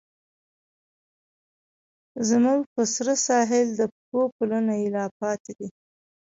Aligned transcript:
زموږ 2.29 2.59
په 2.73 2.81
سره 2.93 3.13
ساحل، 3.25 3.67
د 3.79 3.81
پښو 3.93 4.21
پلونه 4.35 4.73
یې 4.81 4.87
لا 4.95 5.05
پاتې 5.19 5.51
دي 5.59 5.67